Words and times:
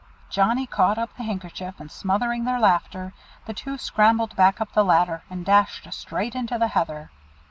Johnnie 0.31 0.65
caught 0.65 0.97
up 0.97 1.15
the 1.15 1.21
handkerchief, 1.21 1.79
and 1.79 1.91
smothering 1.91 2.43
their 2.43 2.57
laughter, 2.59 3.13
the 3.45 3.53
two 3.53 3.77
scrambled 3.77 4.35
back 4.35 4.59
up 4.59 4.73
the 4.73 4.83
ladder, 4.83 5.21
and 5.29 5.45
dashed 5.45 5.87
straight 5.93 6.33
into 6.33 6.57
the 6.57 6.69
heather. 6.69 7.11